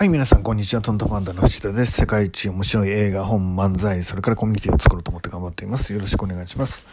[0.00, 0.80] はい、皆さん、こんにちは。
[0.80, 1.92] トントパンダの藤田です。
[1.92, 5.92] 世界一面白い映画、本、漫才、それからコミュニティを作ろうと思って頑張っています。
[5.92, 6.86] よろしくお願いします。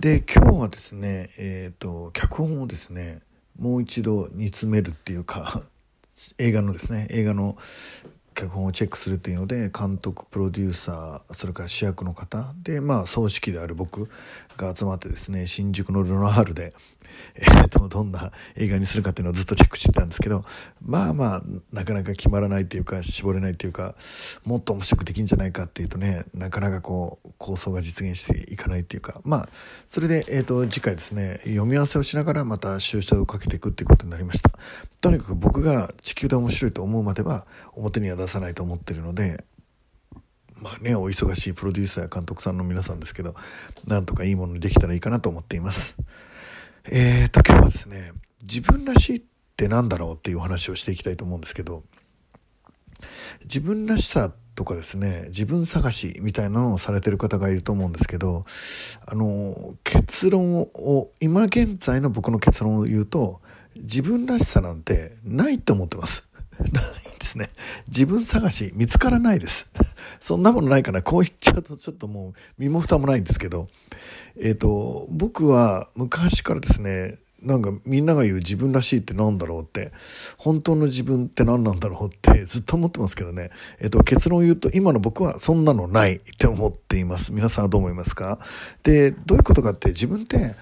[0.00, 3.20] で、今日はですね、えっ、ー、と、脚本をですね、
[3.56, 5.62] もう一度煮詰めるっていうか、
[6.38, 7.56] 映画のですね、映画の
[8.34, 14.08] 脚本をチェックするというので監督プロデューサーそれから主役の方でまあ葬式である僕
[14.56, 16.72] が集まってですね新宿のルノアールで、
[17.36, 20.44] えー、とどんな映画にするかっていうのをずっとチェックしてたんですけど
[20.82, 21.42] まあまあ
[21.72, 23.94] なかなか決まらないっていうか絞れないっていうか
[24.44, 29.48] もっと面白くできるんじゃないかっていうとねなかなかこう構想が実現していかないっていうかまあ
[29.88, 34.50] それで、えー、と次回ですね読み合わせをしながらまた修正をかけていくっていうことになりました。
[35.04, 39.44] とにかく僕が地球で面白いと思うまでは表には出さないと思ってるので
[40.56, 43.34] まあねお忙しいプロデューサーや監督さんの皆さんですけど
[43.86, 45.96] なんとかいいものにできたらいいかなと思っています。
[46.86, 49.22] えーと今日はですね自分らしいっ
[49.56, 51.82] て何だろうっていうお話をしていきたいと思うんですけど
[53.44, 58.44] 自分らしさとかですね自分探しみたいなのをされてる方がいると思うんですけど
[59.06, 63.40] あの結論を今現在の僕の結論を言うと
[63.76, 66.24] 自分らしさなんてないと思ってます。
[66.72, 67.50] な いですね。
[67.88, 69.66] 自分探し見つからないです。
[70.20, 71.02] そんなものないかな。
[71.02, 73.68] こう言っちゃうとちょっともう身も蓋もないんですけど、
[74.36, 79.92] えっ、ー、と、僕は昔からですね、なんかみんなが言う自分らしいって何だろうって、
[80.38, 83.50] 本当の自分って何なんだろうってずっと思ってますけどね。
[83.80, 87.32] えっ、と、結論を言うと今の僕はそんなのないって思っています。
[87.32, 88.38] 皆さんはどう思いますか？
[88.82, 90.54] で、どういうことかって自分って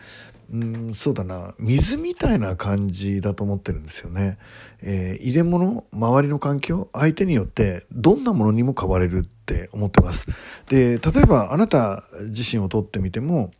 [0.52, 1.54] うんそうだな。
[1.58, 4.38] 水みたいな感じだと思ってるんですよね、
[4.82, 10.26] えー、入れ物周りの環境相手によってどんなものにも変われるって思ってます。
[10.68, 13.50] で例えばあなた自身をとってみても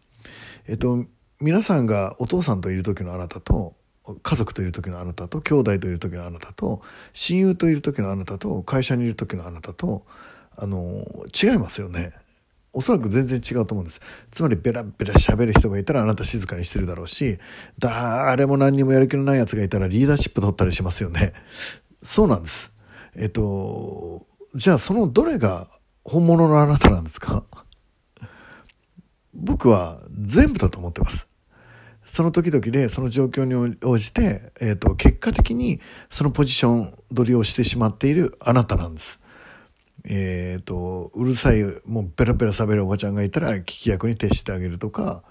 [0.68, 1.04] えっと
[1.40, 3.74] 皆さんがお父さんといる時のあなたと
[4.22, 6.82] 家族といる時のあなたと兄弟といる時のあなたと
[7.14, 10.04] 親友といる時のあなたと会社にいる時のあなたと
[10.56, 11.06] あの
[11.42, 12.12] 違いますよね。
[12.72, 14.00] おそらく全然違うと思うんです。
[14.30, 17.38] つまりベラベラ喋る人がいたらあなた静かにしてるだろうし、
[17.78, 21.34] 誰も何にもやる気のない奴がいたらリーダーシップ取ったりしますよね。
[22.02, 22.72] そうなんです。
[23.14, 25.68] えっと、じゃあそのどれが
[26.04, 27.44] 本物のあなたなんですか？
[29.34, 31.28] 僕は全部だと思ってます。
[32.04, 39.20] その時々でその状況に応じて、えっと、結果的にそのポジション取りをしてしまっているあなたなんです。
[40.04, 45.22] えっ、ー、と、うるさい、もうベラベラ喋るおばちゃんがいたら聞き役に徹してあげるとか、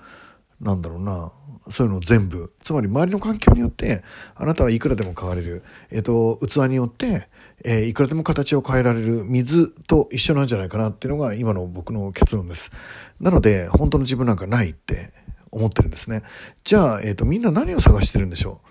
[0.61, 1.31] なんだろうな、
[1.71, 2.53] そういうの全部。
[2.63, 4.03] つまり周りの環境によって、
[4.35, 5.63] あなたはいくらでも変われる。
[5.91, 7.27] えっ、ー、と、器によって、
[7.63, 12.71] えー、いくらでも形を変えられる水と一緒なんじゃないかなっていうのが今の僕の結論です。
[13.19, 15.11] なので、本当の自分なんかないって
[15.51, 16.23] 思ってるんですね。
[16.63, 18.61] じゃあ、えっ、ー、と、みんな何を探してるんでしょ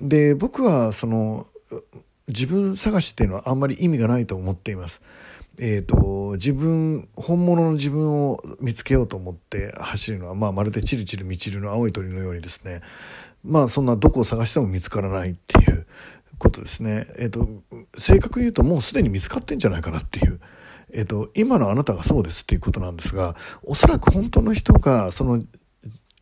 [0.00, 0.08] う？
[0.08, 1.46] で、僕は、その、
[2.28, 5.00] 自分探しっていうのはあんまり意味がないと思っています。
[5.60, 12.80] えーと、自分本物の自分を見つけようと思って走るのは、まあ、まるでチルチル満ちるの青い鳥のようにですね
[13.42, 15.86] まあそんなどこを探しても見つからないっていう
[16.38, 17.06] ことですね。
[17.16, 17.48] え、ー、と
[17.96, 20.40] 正確に言うともうすでに見つかってんじゃないかなっていう。
[20.92, 25.42] えっ、ー、と今のあなたがそうですっていうことなんですがおそらく本当の人がその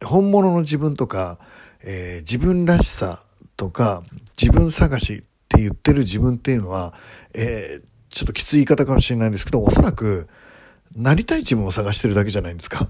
[0.04, 1.38] 本物の自分とか、
[1.82, 3.22] えー、自分らしさ
[3.56, 4.02] とか
[4.40, 6.94] 自分探しって言ってる自分っていうのは、
[7.34, 10.26] えーちょっときつい言い方かもしれないんですけど、おそらく、
[10.96, 12.88] なりたい自分を探してるだけじゃないですか。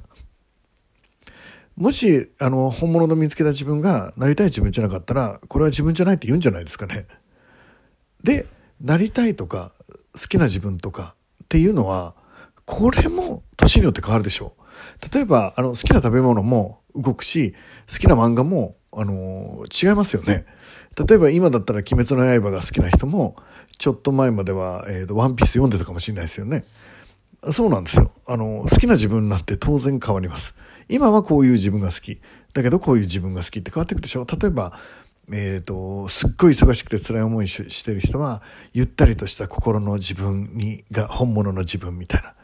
[1.75, 7.09] もし、あの、本物の見つけた自分がなりたい自分じゃなかったら、これは自分じゃないって言うんじゃないですかね。
[8.22, 8.47] で、
[8.81, 9.72] なりたいとか、
[10.14, 12.14] 好きな自分とかっていうのは、
[12.64, 15.12] これも年によって変わるでしょう。
[15.12, 17.53] 例えば、あの、好きな食べ物も動くし、
[17.91, 20.47] 好きな漫画も、あの、違いますよね。
[20.99, 23.37] 例えば今だったら鬼滅の刃が好きな人も、
[23.79, 26.65] ちょっと前までは、えーと、ワンピース読んでたかもしれないですよね。
[27.53, 28.11] そうなんですよ。
[28.27, 30.55] あの、好きな自分になって当然変わります。
[30.89, 32.21] 今はこういう自分が好き。
[32.55, 34.27] だけどこういう自分が好きって変わっていくでしょ。
[34.27, 34.73] 例えば、
[35.31, 38.43] えっ、ー、と、すっごい忙しくて辛い思いしてる人は、
[38.73, 42.35] ゆったりとした心の自分に、が本物の自分みたいな。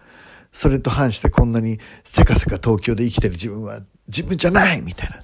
[0.52, 5.22] それと反してこんなにせかせか東京で生きてる自分は自分じゃないみたいな。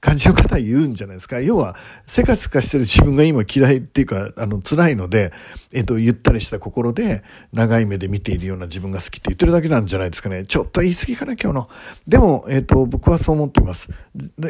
[0.00, 1.40] 感じの方は言うんじゃないですか。
[1.40, 1.74] 要は、
[2.06, 5.32] せかすかしてる自分が今嫌いっていうか、あの、辛いので、
[5.72, 10.44] えっと、ゆったりした心で、長い目で見ているような自分が好きって言ってるだけなんじゃないですかね。
[10.44, 11.68] ちょっと言い過ぎかな、今日の。
[12.06, 13.88] でも、えっと、僕はそう思っています。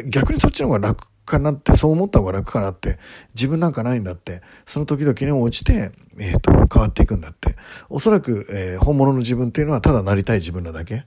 [0.05, 2.99] 逆にそっちの方が楽かなって、そう思った方が楽かなって、
[3.35, 7.55] 自分なんかないんだって、その時々に応じて、えっと、変わっていくんだって。
[7.89, 11.05] おそらく、えー、本物の自分っていうのはただなりたい自分なだけ。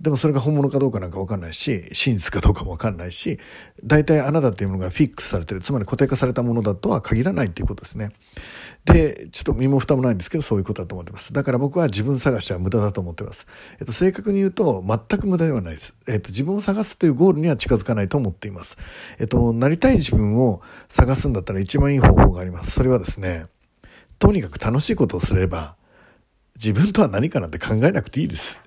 [0.00, 3.40] でもそれが本物かどうかなんかわかんないし、真実かどうかもわかんないし、
[3.82, 8.12] 大体あなたっていうものがフィックスされてる、つまり固定化されたものだとは限らないっていうことですね。
[8.84, 11.32] で、ちょっと身も蓋もないんですけど、そういうことだと思ってます。
[11.32, 13.48] だから僕は自分探しは無駄だと思ってます。
[13.80, 15.94] えっと、正確に言うと、全く無駄ではないです。
[16.06, 18.78] えっと、自分を探すというゴールには近づかないと思っています。
[19.18, 22.70] えっと、なりたい自分を探すんだったら一番いい方法があります。
[22.70, 23.46] それはですね、
[24.20, 25.74] とにかく楽しいことをすれば、
[26.54, 28.60] 自分とは何かなんて考えなくていいです。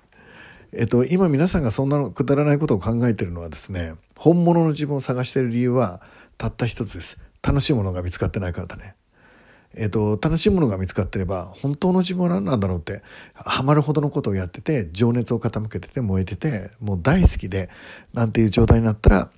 [0.74, 6.00] えっと、今皆さんがそんなくだらないことを考えてるのはですね、本物の自分を探している理由は
[6.38, 7.18] たった一つです。
[7.42, 8.94] 楽しいものが見つかってないからだね。
[9.74, 13.02] えっと、楽しいものが見つかってれば、本当の自分は何なんだろうって、
[13.34, 17.68] ハマるほどのことをやってて、情熱を傾けてて、燃えてて、もう大好きで、
[18.14, 19.30] なんていう状態になったら、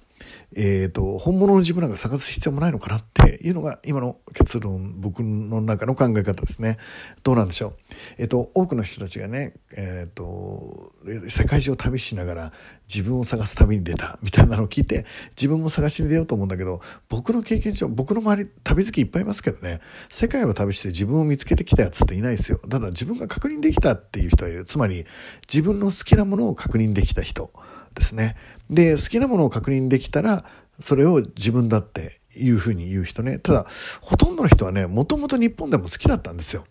[0.56, 6.78] えっ、ー、と、本物の自分なんか探す必要もないのかなっていうのが今の結論、僕の中の考え方ですね。
[7.22, 7.72] どうなんでしょう？
[8.18, 10.92] えっ、ー、と、多くの人たちがね、えっ、ー、と、
[11.28, 12.52] 世界中を旅しながら
[12.88, 15.06] 自分を探す旅に出たみたいなのを聞いて、
[15.36, 22.60] 自分も探しに出ようと思うんだけど、僕の経験上、僕の周り、旅好きいっぱいいますけどね、世界を旅して自分を見つけてきたやつっていないですよ。
[22.68, 24.64] ただ自分が確認できたっていう人はいる。
[24.66, 25.04] つまり、
[25.52, 27.50] 自分の好きなものを確認できた人。
[27.94, 28.36] ですね。
[28.70, 30.44] で、好きなものを確認できたら、
[30.80, 33.38] それを自分だっていうふうに言う人ね。
[33.38, 33.66] ただ、
[34.00, 36.64] ほとんどの人はね、もともと日本でも好きだったんですよ。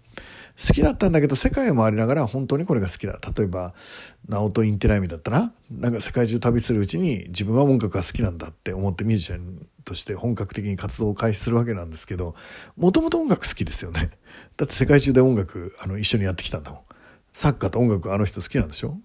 [0.68, 3.20] 好きだったんだけど、世界を回りながら本当にこれが好きだ。
[3.36, 3.74] 例えば、
[4.28, 12.36] ナオト・インテライミだったら、なんか世界中旅するうちに自分は音楽が好きなんだって思ってミュージシャンとして本格的に活動を開始するわけなんですけど、
[12.78, 14.12] もともと音楽好きですよね。
[14.58, 16.82] だって世界中で音楽、あの、一緒にやってきたんだもん。
[17.34, 19.00] サッカーと音楽あの人好きなんでしょ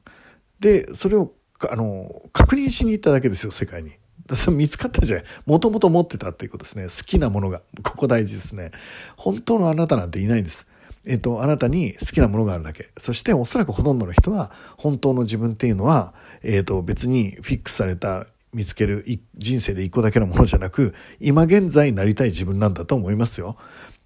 [0.61, 1.33] で、それを
[1.71, 3.93] あの、確認しに行っただけですよ、世界に。
[4.53, 5.25] 見つかったじゃない。
[5.47, 6.85] もともと持ってたっていうことですね。
[6.85, 7.63] 好きなものが。
[7.83, 8.71] ここ大事ですね。
[9.17, 10.67] 本当のあなたなんていないんです。
[11.07, 12.91] えっと、あなたに好きなものがあるだけ。
[12.99, 16.13] そしておそらくほとんどの人は、本当の自分っていうのは、
[16.43, 19.05] えっと、別にフィックスされた見つける
[19.37, 23.57] 人生で一個だけのものじゃなく、今現在なりたい自分なんだと思いますよ。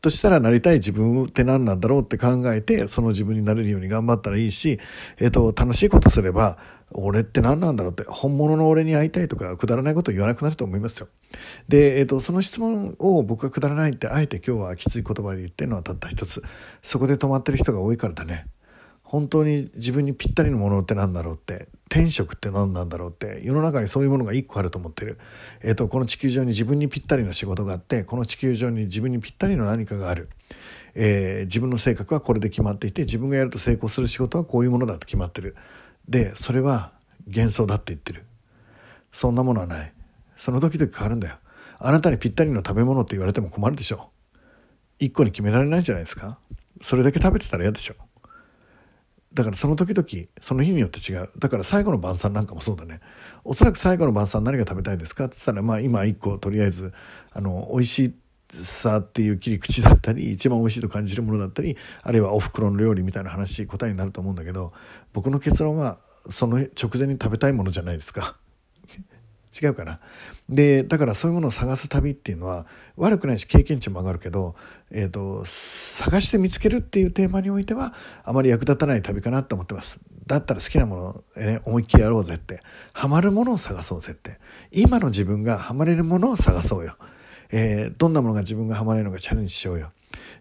[0.02, 4.80] としたらなりたい自分って何なんだろうって考えて、その自分になれるように頑張ったらいいし、
[5.18, 6.58] えっ、と、楽しいことすれば、
[6.94, 11.08] 俺って何なんだろうって、本物の俺に会いたいとか、くだらないことを言わなくなると思いますよ。
[11.68, 16.42] で、えっ、と、その質問を僕がくだらないって、あえて今日はきつい言葉で言ってるのはたった一つ。
[16.82, 18.46] そこで止まってる人が多いからだね。
[19.12, 25.18] 本当に自分にぴったりのものって何だろうって天職って何なんだろうって世の中にそういうものが一個あると思ってる、
[25.60, 30.30] えーと、この地球上に自分にぴったりの仕事があってこの地球上に自分にぴったりの何かがある、
[30.94, 35.56] えー、自分の性格はこれで決まっていて自分がやると成功する仕事はこういうものだと決まってる
[36.08, 36.92] でそれは
[37.26, 38.24] 幻想だって言ってる。
[39.12, 39.92] そんなものはない。
[40.36, 41.36] その時々変わるんだよ。
[41.78, 44.10] あなたにぴったりの食べ物って言われても困るでしょ。
[44.98, 46.38] 一個に決められないじゃないですか。
[46.80, 47.94] それだけ食べてたら嫌でしょ。
[49.34, 51.30] だからその時々、その日によって違う。
[51.38, 53.00] だから最後の晩餐なんかもそうだね。
[53.44, 56.92] おそらく最後の晩餐何が食べたいですかって言ったら、まあ今一個とりあえず、
[57.32, 58.14] あの、美味しい
[58.52, 64.72] さっていう切り口だったり、一番美味しいと感じるものだったり、あるいはお袋の料理みたいな話、答えになると思うんだけど、
[65.12, 65.98] 僕の結論は、
[66.30, 68.36] その直前に食べたいものじゃないですか。
[69.60, 70.00] 違うかな。
[70.48, 72.66] で、だからそういうものを探す旅っていうのは
[72.96, 74.54] 悪くないし経験値も上がるけど、
[74.90, 77.94] え、ー、と、探して見つけるっていうテーマにおいては
[78.24, 80.00] あまり役立たない旅かなと思ってます。
[80.26, 82.62] だったら好きなものを、え思いっきりやろうぜって。
[82.92, 84.38] ハマるものを探そうぜって。
[84.70, 86.96] 今の自分がハマれるものを探そうよ。
[87.52, 89.92] えー、どんなものが自分がハマれるのかチャレンジしようよ。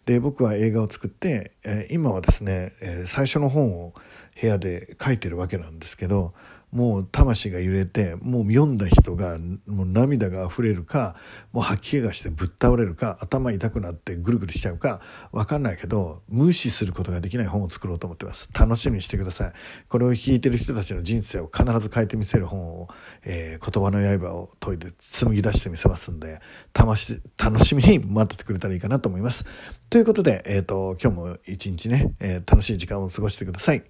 [0.06, 3.94] で、僕は映画を作って、えー、今はですね、えー、最初の本を
[4.40, 6.34] 部屋で書いてるわけなんですけど、
[6.72, 9.38] もう魂が揺れてもう読んだ人が
[9.68, 11.16] もう涙が溢れるか
[11.52, 15.02] もう吐き気がしてぶっ倒れるか頭痛くなってぐるぐるしちゃうか
[15.32, 18.50] 分かんないけど無視することができない本を作ろうと思ってます。
[18.58, 19.54] 楽しみにしてください。
[19.90, 22.88] これを聞いてる人たちの人生を必ず変えてみせる本を、
[23.24, 26.40] えー、言葉の刃を研いで紡ぎ出してみせますんで
[26.74, 29.46] 楽し楽しみに待っててくれたらいいかなと思います。
[29.90, 33.84] ということで、えーと、今日も一日ね、えー、楽しい時間を過ごしてください。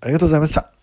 [0.00, 0.73] ありがとうございました。